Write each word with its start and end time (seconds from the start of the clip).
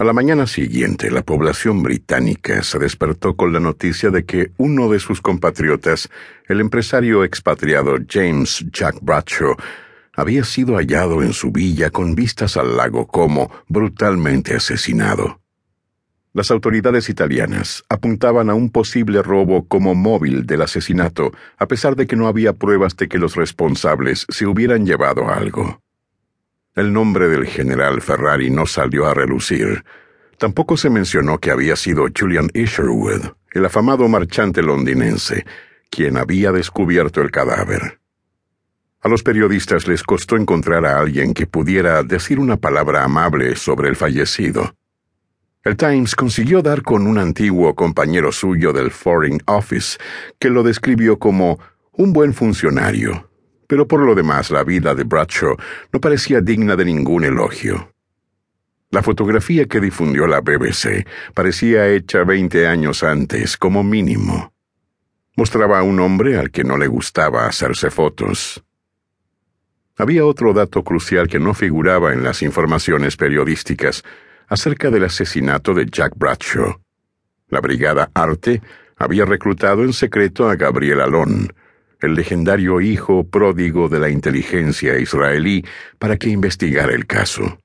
A 0.00 0.04
la 0.04 0.14
mañana 0.14 0.46
siguiente, 0.46 1.10
la 1.10 1.20
población 1.20 1.82
británica 1.82 2.62
se 2.62 2.78
despertó 2.78 3.36
con 3.36 3.52
la 3.52 3.60
noticia 3.60 4.08
de 4.08 4.24
que 4.24 4.50
uno 4.56 4.88
de 4.88 4.98
sus 4.98 5.20
compatriotas, 5.20 6.08
el 6.48 6.62
empresario 6.62 7.22
expatriado 7.22 7.98
James 8.08 8.64
Jack 8.72 8.96
Bradshaw, 9.02 9.56
había 10.14 10.44
sido 10.44 10.76
hallado 10.76 11.22
en 11.22 11.34
su 11.34 11.52
villa 11.52 11.90
con 11.90 12.14
vistas 12.14 12.56
al 12.56 12.78
lago 12.78 13.08
Como, 13.08 13.50
brutalmente 13.68 14.54
asesinado. 14.54 15.42
Las 16.32 16.50
autoridades 16.50 17.10
italianas 17.10 17.84
apuntaban 17.90 18.48
a 18.48 18.54
un 18.54 18.70
posible 18.70 19.22
robo 19.22 19.68
como 19.68 19.94
móvil 19.94 20.46
del 20.46 20.62
asesinato, 20.62 21.30
a 21.58 21.66
pesar 21.66 21.94
de 21.94 22.06
que 22.06 22.16
no 22.16 22.26
había 22.26 22.54
pruebas 22.54 22.96
de 22.96 23.06
que 23.06 23.18
los 23.18 23.36
responsables 23.36 24.24
se 24.30 24.46
hubieran 24.46 24.86
llevado 24.86 25.28
algo. 25.28 25.78
El 26.76 26.92
nombre 26.92 27.28
del 27.28 27.46
general 27.46 28.00
Ferrari 28.00 28.48
no 28.48 28.64
salió 28.64 29.06
a 29.06 29.14
relucir. 29.14 29.84
Tampoco 30.38 30.76
se 30.76 30.88
mencionó 30.88 31.38
que 31.38 31.50
había 31.50 31.74
sido 31.74 32.06
Julian 32.16 32.48
Isherwood, 32.54 33.32
el 33.52 33.64
afamado 33.66 34.08
marchante 34.08 34.62
londinense, 34.62 35.44
quien 35.90 36.16
había 36.16 36.52
descubierto 36.52 37.22
el 37.22 37.32
cadáver. 37.32 38.00
A 39.02 39.08
los 39.08 39.22
periodistas 39.22 39.88
les 39.88 40.02
costó 40.02 40.36
encontrar 40.36 40.86
a 40.86 41.00
alguien 41.00 41.34
que 41.34 41.46
pudiera 41.46 42.02
decir 42.02 42.38
una 42.38 42.56
palabra 42.56 43.02
amable 43.02 43.56
sobre 43.56 43.88
el 43.88 43.96
fallecido. 43.96 44.74
El 45.64 45.76
Times 45.76 46.14
consiguió 46.14 46.62
dar 46.62 46.82
con 46.82 47.06
un 47.06 47.18
antiguo 47.18 47.74
compañero 47.74 48.30
suyo 48.30 48.72
del 48.72 48.90
Foreign 48.90 49.42
Office, 49.46 49.98
que 50.38 50.50
lo 50.50 50.62
describió 50.62 51.18
como 51.18 51.58
un 51.92 52.12
buen 52.12 52.32
funcionario, 52.32 53.29
pero 53.70 53.86
por 53.86 54.00
lo 54.00 54.16
demás 54.16 54.50
la 54.50 54.64
vida 54.64 54.96
de 54.96 55.04
Bradshaw 55.04 55.56
no 55.92 56.00
parecía 56.00 56.40
digna 56.40 56.74
de 56.74 56.84
ningún 56.84 57.22
elogio. 57.22 57.94
La 58.90 59.00
fotografía 59.00 59.66
que 59.66 59.78
difundió 59.78 60.26
la 60.26 60.40
BBC 60.40 61.06
parecía 61.34 61.86
hecha 61.86 62.24
veinte 62.24 62.66
años 62.66 63.04
antes, 63.04 63.56
como 63.56 63.84
mínimo. 63.84 64.52
Mostraba 65.36 65.78
a 65.78 65.82
un 65.84 66.00
hombre 66.00 66.36
al 66.36 66.50
que 66.50 66.64
no 66.64 66.76
le 66.76 66.88
gustaba 66.88 67.46
hacerse 67.46 67.92
fotos. 67.92 68.60
Había 69.96 70.24
otro 70.24 70.52
dato 70.52 70.82
crucial 70.82 71.28
que 71.28 71.38
no 71.38 71.54
figuraba 71.54 72.12
en 72.12 72.24
las 72.24 72.42
informaciones 72.42 73.16
periodísticas 73.16 74.02
acerca 74.48 74.90
del 74.90 75.04
asesinato 75.04 75.74
de 75.74 75.86
Jack 75.86 76.14
Bradshaw. 76.16 76.80
La 77.46 77.60
Brigada 77.60 78.10
Arte 78.14 78.62
había 78.96 79.26
reclutado 79.26 79.84
en 79.84 79.92
secreto 79.92 80.50
a 80.50 80.56
Gabriel 80.56 81.00
Alon, 81.00 81.52
el 82.00 82.14
legendario 82.14 82.80
hijo 82.80 83.24
pródigo 83.24 83.88
de 83.88 84.00
la 84.00 84.10
inteligencia 84.10 84.98
israelí, 84.98 85.64
para 85.98 86.16
que 86.16 86.28
investigara 86.28 86.94
el 86.94 87.06
caso. 87.06 87.58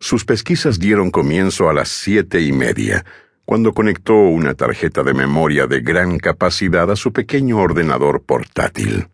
Sus 0.00 0.24
pesquisas 0.24 0.78
dieron 0.78 1.10
comienzo 1.10 1.68
a 1.68 1.72
las 1.72 1.88
siete 1.88 2.40
y 2.40 2.52
media, 2.52 3.04
cuando 3.44 3.72
conectó 3.72 4.14
una 4.14 4.54
tarjeta 4.54 5.02
de 5.02 5.14
memoria 5.14 5.66
de 5.66 5.80
gran 5.80 6.18
capacidad 6.18 6.90
a 6.90 6.96
su 6.96 7.12
pequeño 7.12 7.58
ordenador 7.58 8.22
portátil. 8.22 9.08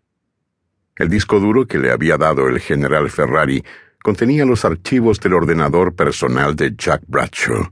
El 0.97 1.09
disco 1.09 1.41
duro 1.41 1.67
que 1.67 1.79
le 1.79 1.93
había 1.93 2.17
dado 2.17 2.49
el 2.49 2.59
general 2.61 3.11
Ferrari 3.11 3.65
contenía 4.03 4.45
los 4.45 4.65
archivos 4.65 5.21
del 5.21 5.35
ordenador 5.35 5.95
personal 5.95 6.57
de 6.57 6.75
Jack 6.77 7.03
Bradshaw. 7.07 7.71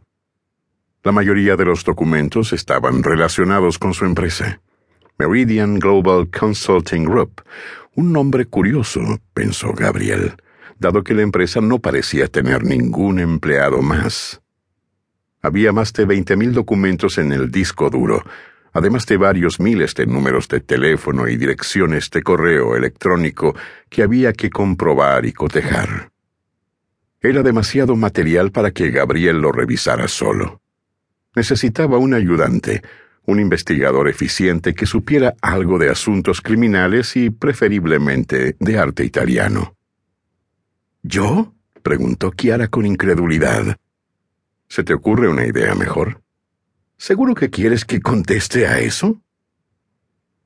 La 1.03 1.13
mayoría 1.13 1.57
de 1.57 1.65
los 1.65 1.85
documentos 1.85 2.53
estaban 2.53 3.03
relacionados 3.03 3.79
con 3.79 3.95
su 3.95 4.05
empresa. 4.05 4.61
Meridian 5.19 5.79
Global 5.79 6.29
Consulting 6.29 7.05
Group. 7.05 7.43
Un 7.95 8.13
nombre 8.13 8.45
curioso, 8.45 9.01
pensó 9.33 9.73
Gabriel, 9.73 10.35
dado 10.79 11.03
que 11.03 11.15
la 11.15 11.23
empresa 11.23 11.63
no 11.63 11.79
parecía 11.79 12.29
tener 12.29 12.65
ningún 12.65 13.19
empleado 13.19 13.81
más. 13.81 14.43
Había 15.41 15.73
más 15.73 15.95
de 15.95 16.05
veinte 16.05 16.37
mil 16.37 16.53
documentos 16.53 17.17
en 17.17 17.33
el 17.33 17.51
disco 17.51 17.89
duro, 17.89 18.23
además 18.75 19.07
de 19.07 19.17
varios 19.17 19.59
miles 19.59 19.95
de 19.95 20.05
números 20.05 20.49
de 20.49 20.61
teléfono 20.61 21.29
y 21.29 21.37
direcciones 21.37 22.11
de 22.11 22.23
correo 22.23 22.77
electrónico 22.77 23.57
que 23.89 24.03
había 24.03 24.35
que 24.35 24.51
comprobar 24.51 25.25
y 25.25 25.33
cotejar. 25.33 26.11
Era 27.23 27.43
demasiado 27.43 27.97
material 27.97 28.53
para 28.53 28.71
que 28.71 28.91
Gabriel 28.91 29.41
lo 29.41 29.51
revisara 29.51 30.09
solo. 30.09 30.61
Necesitaba 31.35 31.97
un 31.97 32.13
ayudante, 32.13 32.83
un 33.27 33.41
investigador 33.41 34.09
eficiente 34.09 34.75
que 34.75 34.87
supiera 34.87 35.35
algo 35.43 35.79
de 35.79 35.91
asuntos 35.91 36.41
criminales 36.41 37.17
y 37.17 37.31
preferiblemente 37.31 38.57
de 38.59 38.79
arte 38.79 39.05
italiano. 39.05 39.77
¿Yo? 41.03 41.53
preguntó 41.83 42.33
Chiara 42.33 42.69
con 42.69 42.87
incredulidad. 42.87 43.77
¿Se 44.69 44.83
te 44.83 44.95
ocurre 44.95 45.29
una 45.29 45.47
idea 45.47 45.75
mejor? 45.75 46.23
¿Seguro 46.97 47.35
que 47.35 47.51
quieres 47.51 47.85
que 47.85 48.01
conteste 48.01 48.67
a 48.67 48.81
eso? 48.81 49.21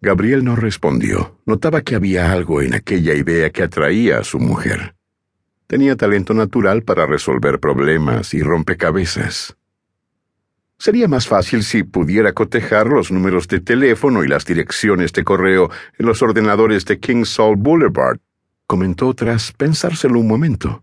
Gabriel 0.02 0.44
no 0.44 0.56
respondió. 0.56 1.38
Notaba 1.46 1.82
que 1.82 1.94
había 1.94 2.32
algo 2.32 2.62
en 2.62 2.74
aquella 2.74 3.14
idea 3.14 3.50
que 3.50 3.62
atraía 3.62 4.18
a 4.18 4.24
su 4.24 4.38
mujer. 4.38 4.94
Tenía 5.66 5.94
talento 5.96 6.34
natural 6.34 6.82
para 6.82 7.06
resolver 7.06 7.60
problemas 7.60 8.34
y 8.34 8.42
rompecabezas. 8.42 9.56
Sería 10.80 11.08
más 11.08 11.28
fácil 11.28 11.62
si 11.62 11.82
pudiera 11.82 12.32
cotejar 12.32 12.86
los 12.86 13.12
números 13.12 13.46
de 13.48 13.60
teléfono 13.60 14.24
y 14.24 14.28
las 14.28 14.46
direcciones 14.46 15.12
de 15.12 15.24
correo 15.24 15.70
en 15.98 16.06
los 16.06 16.22
ordenadores 16.22 16.86
de 16.86 16.98
King 16.98 17.26
Saul 17.26 17.56
Boulevard, 17.56 18.18
comentó 18.66 19.12
tras 19.12 19.52
pensárselo 19.52 20.18
un 20.18 20.26
momento. 20.26 20.82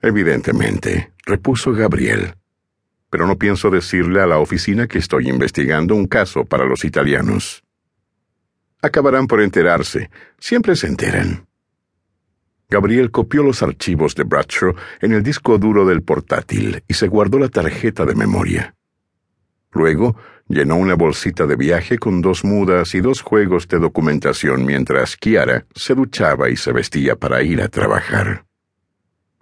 Evidentemente, 0.00 1.12
repuso 1.26 1.72
Gabriel. 1.72 2.36
Pero 3.10 3.26
no 3.26 3.36
pienso 3.36 3.68
decirle 3.68 4.22
a 4.22 4.26
la 4.26 4.38
oficina 4.38 4.86
que 4.86 4.96
estoy 4.96 5.28
investigando 5.28 5.94
un 5.94 6.06
caso 6.06 6.46
para 6.46 6.64
los 6.64 6.82
italianos. 6.86 7.64
Acabarán 8.80 9.26
por 9.26 9.42
enterarse. 9.42 10.08
Siempre 10.38 10.74
se 10.74 10.86
enteran. 10.86 11.46
Gabriel 12.70 13.10
copió 13.10 13.42
los 13.42 13.62
archivos 13.62 14.14
de 14.14 14.24
Bradshaw 14.24 14.74
en 15.02 15.12
el 15.12 15.22
disco 15.22 15.58
duro 15.58 15.84
del 15.84 16.02
portátil 16.02 16.82
y 16.88 16.94
se 16.94 17.08
guardó 17.08 17.38
la 17.38 17.50
tarjeta 17.50 18.06
de 18.06 18.14
memoria. 18.14 18.75
Luego 19.76 20.16
llenó 20.48 20.76
una 20.76 20.94
bolsita 20.94 21.46
de 21.46 21.54
viaje 21.54 21.98
con 21.98 22.22
dos 22.22 22.44
mudas 22.44 22.94
y 22.94 23.00
dos 23.00 23.20
juegos 23.20 23.68
de 23.68 23.78
documentación 23.78 24.64
mientras 24.64 25.18
Kiara 25.18 25.66
se 25.74 25.94
duchaba 25.94 26.48
y 26.48 26.56
se 26.56 26.72
vestía 26.72 27.16
para 27.16 27.42
ir 27.42 27.60
a 27.60 27.68
trabajar. 27.68 28.46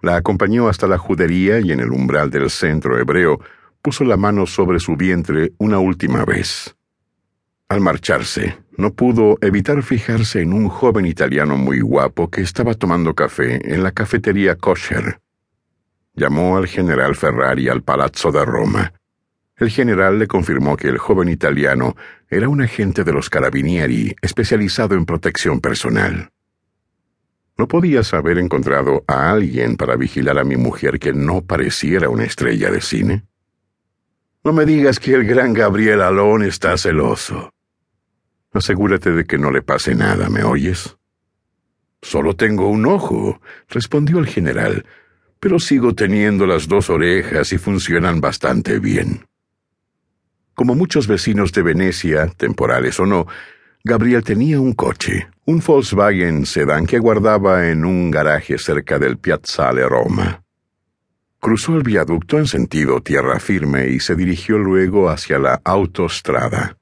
La 0.01 0.17
acompañó 0.17 0.67
hasta 0.67 0.87
la 0.87 0.97
judería 0.97 1.61
y 1.61 1.71
en 1.71 1.79
el 1.79 1.91
umbral 1.91 2.29
del 2.29 2.49
centro 2.49 2.99
hebreo 2.99 3.39
puso 3.81 4.03
la 4.03 4.17
mano 4.17 4.45
sobre 4.45 4.81
su 4.81 4.97
vientre 4.97 5.53
una 5.57 5.79
última 5.79 6.25
vez. 6.25 6.75
Al 7.69 7.79
marcharse, 7.79 8.57
no 8.77 8.93
pudo 8.93 9.37
evitar 9.39 9.83
fijarse 9.83 10.41
en 10.41 10.51
un 10.51 10.67
joven 10.67 11.05
italiano 11.05 11.55
muy 11.55 11.79
guapo 11.79 12.29
que 12.29 12.41
estaba 12.41 12.73
tomando 12.73 13.15
café 13.15 13.73
en 13.73 13.83
la 13.83 13.93
cafetería 13.93 14.57
kosher. 14.57 15.21
Llamó 16.13 16.57
al 16.57 16.67
general 16.67 17.15
Ferrari 17.15 17.69
al 17.69 17.83
Palazzo 17.83 18.33
de 18.33 18.43
Roma. 18.43 18.91
El 19.57 19.69
general 19.69 20.19
le 20.19 20.27
confirmó 20.27 20.75
que 20.75 20.89
el 20.89 20.97
joven 20.97 21.29
italiano 21.29 21.95
era 22.29 22.49
un 22.49 22.61
agente 22.61 23.03
de 23.05 23.13
los 23.13 23.29
carabinieri 23.29 24.15
especializado 24.21 24.95
en 24.95 25.05
protección 25.05 25.61
personal. 25.61 26.31
¿No 27.57 27.69
podías 27.69 28.13
haber 28.13 28.37
encontrado 28.37 29.05
a 29.07 29.31
alguien 29.31 29.77
para 29.77 29.95
vigilar 29.95 30.37
a 30.39 30.43
mi 30.43 30.57
mujer 30.57 30.99
que 30.99 31.13
no 31.13 31.41
pareciera 31.41 32.09
una 32.09 32.25
estrella 32.25 32.69
de 32.69 32.81
cine? 32.81 33.23
No 34.43 34.51
me 34.51 34.65
digas 34.65 34.99
que 34.99 35.13
el 35.13 35.25
gran 35.25 35.53
Gabriel 35.53 36.01
Alón 36.01 36.43
está 36.43 36.77
celoso. 36.77 37.51
Asegúrate 38.51 39.11
de 39.11 39.23
que 39.23 39.37
no 39.37 39.51
le 39.51 39.61
pase 39.61 39.95
nada, 39.95 40.29
¿me 40.29 40.43
oyes? 40.43 40.97
Solo 42.01 42.35
tengo 42.35 42.69
un 42.69 42.85
ojo, 42.85 43.41
respondió 43.69 44.19
el 44.19 44.27
general, 44.27 44.85
pero 45.39 45.59
sigo 45.59 45.95
teniendo 45.95 46.45
las 46.45 46.67
dos 46.67 46.89
orejas 46.89 47.53
y 47.53 47.57
funcionan 47.57 48.19
bastante 48.19 48.79
bien. 48.79 49.25
Como 50.55 50.73
muchos 50.73 51.07
vecinos 51.07 51.51
de 51.51 51.63
Venecia, 51.63 52.27
temporales 52.27 52.97
o 53.01 53.05
no, 53.05 53.27
Gabriel 53.83 54.23
tenía 54.23 54.59
un 54.61 54.71
coche, 54.71 55.27
un 55.45 55.59
Volkswagen 55.59 56.45
sedán 56.45 56.87
que 56.87 56.97
guardaba 56.97 57.69
en 57.69 57.83
un 57.83 58.09
garaje 58.09 58.57
cerca 58.57 58.97
del 58.97 59.17
Piazzale 59.17 59.87
Roma. 59.87 60.43
Cruzó 61.41 61.75
el 61.75 61.83
viaducto 61.83 62.39
en 62.39 62.47
sentido 62.47 63.01
tierra 63.01 63.39
firme 63.41 63.89
y 63.89 63.99
se 63.99 64.15
dirigió 64.15 64.57
luego 64.57 65.09
hacia 65.09 65.39
la 65.39 65.61
autostrada. 65.65 66.77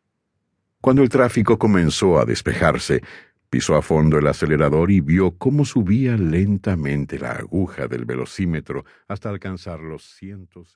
Cuando 0.80 1.02
el 1.02 1.10
tráfico 1.10 1.58
comenzó 1.58 2.20
a 2.20 2.26
despejarse, 2.26 3.02
pisó 3.50 3.76
a 3.76 3.82
fondo 3.82 4.20
el 4.20 4.28
acelerador 4.28 4.92
y 4.92 5.02
vio 5.02 5.32
cómo 5.32 5.66
subía 5.66 6.16
lentamente 6.16 7.18
la 7.18 7.32
aguja 7.32 7.88
del 7.88 8.06
velocímetro 8.06 8.86
hasta 9.08 9.30
alcanzar 9.30 9.80
los 9.80 10.04
cientos. 10.04 10.70